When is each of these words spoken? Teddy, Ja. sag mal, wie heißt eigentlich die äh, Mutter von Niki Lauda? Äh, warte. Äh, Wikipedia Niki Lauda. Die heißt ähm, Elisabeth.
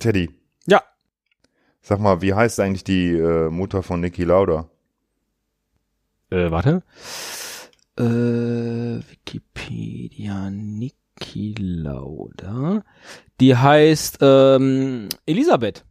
Teddy, 0.00 0.30
Ja. 0.66 0.82
sag 1.80 2.00
mal, 2.00 2.20
wie 2.22 2.34
heißt 2.34 2.58
eigentlich 2.60 2.84
die 2.84 3.10
äh, 3.12 3.50
Mutter 3.50 3.82
von 3.82 4.00
Niki 4.00 4.24
Lauda? 4.24 4.68
Äh, 6.30 6.50
warte. 6.50 6.82
Äh, 7.98 8.02
Wikipedia 9.10 10.50
Niki 10.50 11.54
Lauda. 11.58 12.82
Die 13.40 13.56
heißt 13.56 14.18
ähm, 14.20 15.08
Elisabeth. 15.26 15.84